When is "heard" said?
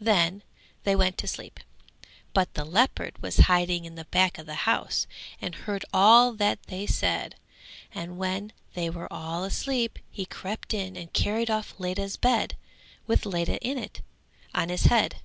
5.52-5.84